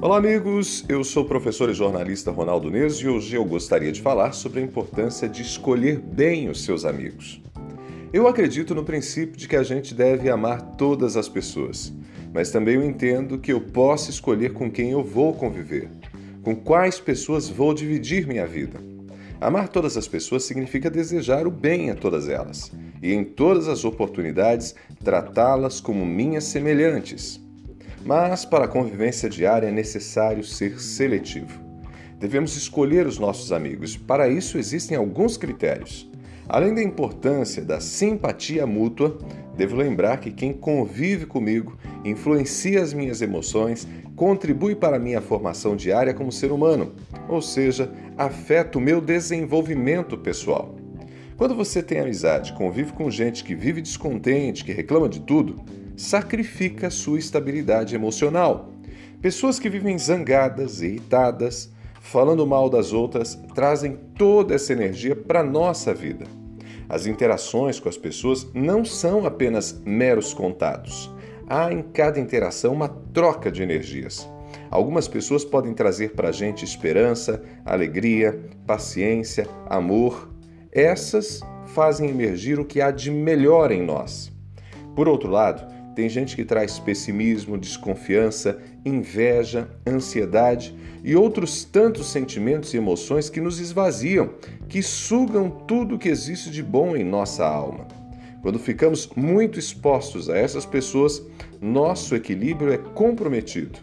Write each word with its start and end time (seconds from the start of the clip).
Olá, 0.00 0.18
amigos. 0.18 0.84
Eu 0.88 1.02
sou 1.02 1.24
o 1.24 1.26
professor 1.26 1.68
e 1.68 1.74
jornalista 1.74 2.30
Ronaldo 2.30 2.70
Neso 2.70 3.04
e 3.04 3.08
hoje 3.08 3.34
eu 3.34 3.44
gostaria 3.44 3.90
de 3.90 4.00
falar 4.00 4.30
sobre 4.30 4.60
a 4.60 4.62
importância 4.62 5.28
de 5.28 5.42
escolher 5.42 5.98
bem 5.98 6.48
os 6.48 6.62
seus 6.62 6.84
amigos. 6.84 7.42
Eu 8.12 8.28
acredito 8.28 8.76
no 8.76 8.84
princípio 8.84 9.36
de 9.36 9.48
que 9.48 9.56
a 9.56 9.64
gente 9.64 9.92
deve 9.92 10.30
amar 10.30 10.62
todas 10.76 11.16
as 11.16 11.28
pessoas, 11.28 11.92
mas 12.32 12.52
também 12.52 12.76
eu 12.76 12.84
entendo 12.84 13.40
que 13.40 13.52
eu 13.52 13.60
posso 13.60 14.08
escolher 14.08 14.52
com 14.52 14.70
quem 14.70 14.92
eu 14.92 15.02
vou 15.02 15.34
conviver, 15.34 15.90
com 16.44 16.54
quais 16.54 17.00
pessoas 17.00 17.48
vou 17.48 17.74
dividir 17.74 18.24
minha 18.24 18.46
vida. 18.46 18.78
Amar 19.40 19.68
todas 19.68 19.96
as 19.96 20.06
pessoas 20.06 20.44
significa 20.44 20.88
desejar 20.88 21.44
o 21.44 21.50
bem 21.50 21.90
a 21.90 21.96
todas 21.96 22.28
elas 22.28 22.70
e, 23.02 23.12
em 23.12 23.24
todas 23.24 23.66
as 23.66 23.84
oportunidades, 23.84 24.76
tratá-las 25.02 25.80
como 25.80 26.06
minhas 26.06 26.44
semelhantes. 26.44 27.47
Mas 28.08 28.46
para 28.46 28.64
a 28.64 28.68
convivência 28.68 29.28
diária 29.28 29.66
é 29.66 29.70
necessário 29.70 30.42
ser 30.42 30.80
seletivo. 30.80 31.60
Devemos 32.18 32.56
escolher 32.56 33.06
os 33.06 33.18
nossos 33.18 33.52
amigos. 33.52 33.98
Para 33.98 34.30
isso 34.30 34.56
existem 34.56 34.96
alguns 34.96 35.36
critérios. 35.36 36.10
Além 36.48 36.74
da 36.74 36.82
importância 36.82 37.62
da 37.62 37.80
simpatia 37.80 38.66
mútua, 38.66 39.18
devo 39.58 39.76
lembrar 39.76 40.20
que 40.20 40.30
quem 40.30 40.54
convive 40.54 41.26
comigo 41.26 41.76
influencia 42.02 42.80
as 42.80 42.94
minhas 42.94 43.20
emoções, 43.20 43.86
contribui 44.16 44.74
para 44.74 44.96
a 44.96 44.98
minha 44.98 45.20
formação 45.20 45.76
diária 45.76 46.14
como 46.14 46.32
ser 46.32 46.50
humano, 46.50 46.94
ou 47.28 47.42
seja, 47.42 47.92
afeta 48.16 48.78
o 48.78 48.80
meu 48.80 49.02
desenvolvimento 49.02 50.16
pessoal. 50.16 50.77
Quando 51.38 51.54
você 51.54 51.80
tem 51.80 52.00
amizade, 52.00 52.52
convive 52.52 52.92
com 52.92 53.08
gente 53.08 53.44
que 53.44 53.54
vive 53.54 53.80
descontente, 53.80 54.64
que 54.64 54.72
reclama 54.72 55.08
de 55.08 55.20
tudo, 55.20 55.64
sacrifica 55.96 56.90
sua 56.90 57.16
estabilidade 57.16 57.94
emocional. 57.94 58.72
Pessoas 59.22 59.56
que 59.60 59.70
vivem 59.70 59.96
zangadas, 59.96 60.82
irritadas, 60.82 61.72
falando 62.00 62.44
mal 62.44 62.68
das 62.68 62.92
outras, 62.92 63.38
trazem 63.54 63.96
toda 64.16 64.52
essa 64.52 64.72
energia 64.72 65.14
para 65.14 65.44
nossa 65.44 65.94
vida. 65.94 66.26
As 66.88 67.06
interações 67.06 67.78
com 67.78 67.88
as 67.88 67.96
pessoas 67.96 68.48
não 68.52 68.84
são 68.84 69.24
apenas 69.24 69.80
meros 69.86 70.34
contatos. 70.34 71.08
Há 71.48 71.72
em 71.72 71.82
cada 71.82 72.18
interação 72.18 72.72
uma 72.72 72.88
troca 72.88 73.48
de 73.48 73.62
energias. 73.62 74.28
Algumas 74.72 75.06
pessoas 75.06 75.44
podem 75.44 75.72
trazer 75.72 76.16
para 76.16 76.30
a 76.30 76.32
gente 76.32 76.64
esperança, 76.64 77.40
alegria, 77.64 78.40
paciência, 78.66 79.46
amor. 79.68 80.36
Essas 80.72 81.40
fazem 81.66 82.10
emergir 82.10 82.58
o 82.58 82.64
que 82.64 82.80
há 82.80 82.90
de 82.90 83.10
melhor 83.10 83.70
em 83.70 83.82
nós. 83.82 84.30
Por 84.94 85.08
outro 85.08 85.30
lado, 85.30 85.66
tem 85.94 86.08
gente 86.08 86.36
que 86.36 86.44
traz 86.44 86.78
pessimismo, 86.78 87.58
desconfiança, 87.58 88.58
inveja, 88.84 89.68
ansiedade 89.86 90.72
e 91.02 91.16
outros 91.16 91.64
tantos 91.64 92.10
sentimentos 92.10 92.72
e 92.72 92.76
emoções 92.76 93.28
que 93.28 93.40
nos 93.40 93.58
esvaziam, 93.58 94.30
que 94.68 94.82
sugam 94.82 95.50
tudo 95.50 95.98
que 95.98 96.08
existe 96.08 96.50
de 96.50 96.62
bom 96.62 96.94
em 96.94 97.02
nossa 97.02 97.44
alma. 97.44 97.88
Quando 98.42 98.58
ficamos 98.58 99.08
muito 99.16 99.58
expostos 99.58 100.30
a 100.30 100.36
essas 100.36 100.64
pessoas, 100.64 101.22
nosso 101.60 102.14
equilíbrio 102.14 102.72
é 102.72 102.78
comprometido. 102.78 103.80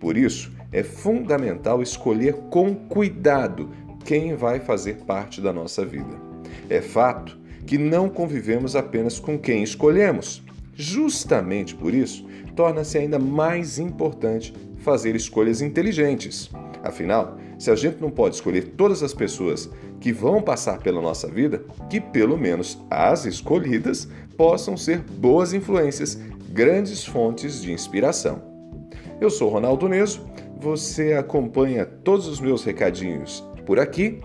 Por 0.00 0.16
isso, 0.16 0.52
é 0.72 0.82
fundamental 0.82 1.80
escolher 1.80 2.34
com 2.50 2.74
cuidado 2.74 3.70
quem 4.04 4.34
vai 4.34 4.60
fazer 4.60 4.96
parte 5.06 5.40
da 5.40 5.52
nossa 5.52 5.84
vida. 5.84 6.20
É 6.68 6.80
fato 6.80 7.38
que 7.66 7.78
não 7.78 8.08
convivemos 8.08 8.76
apenas 8.76 9.18
com 9.18 9.38
quem 9.38 9.62
escolhemos. 9.62 10.42
Justamente 10.74 11.74
por 11.74 11.94
isso, 11.94 12.26
torna-se 12.54 12.98
ainda 12.98 13.18
mais 13.18 13.78
importante 13.78 14.52
fazer 14.78 15.16
escolhas 15.16 15.62
inteligentes. 15.62 16.50
Afinal, 16.82 17.38
se 17.58 17.70
a 17.70 17.76
gente 17.76 18.00
não 18.00 18.10
pode 18.10 18.34
escolher 18.34 18.74
todas 18.76 19.02
as 19.02 19.14
pessoas 19.14 19.70
que 20.00 20.12
vão 20.12 20.42
passar 20.42 20.78
pela 20.78 21.00
nossa 21.00 21.28
vida, 21.28 21.64
que 21.88 22.00
pelo 22.00 22.36
menos 22.36 22.78
as 22.90 23.24
escolhidas 23.24 24.06
possam 24.36 24.76
ser 24.76 24.98
boas 24.98 25.54
influências, 25.54 26.20
grandes 26.50 27.04
fontes 27.04 27.62
de 27.62 27.72
inspiração. 27.72 28.42
Eu 29.20 29.30
sou 29.30 29.48
Ronaldo 29.48 29.88
Neso, 29.88 30.26
você 30.60 31.14
acompanha 31.14 31.86
todos 31.86 32.26
os 32.26 32.40
meus 32.40 32.64
recadinhos 32.64 33.44
por 33.64 33.78
aqui 33.78 34.20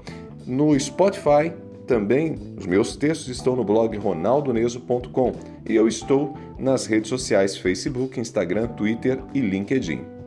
no 0.46 0.78
Spotify 0.80 1.52
também 1.90 2.36
os 2.56 2.68
meus 2.68 2.96
textos 2.96 3.30
estão 3.30 3.56
no 3.56 3.64
blog 3.64 3.98
ronaldoneso.com 3.98 5.32
e 5.68 5.76
eu 5.76 5.88
estou 5.88 6.38
nas 6.58 6.86
redes 6.86 7.10
sociais 7.10 7.58
Facebook, 7.58 8.20
Instagram, 8.20 8.68
Twitter 8.68 9.20
e 9.34 9.42
LinkedIn. 9.42 10.19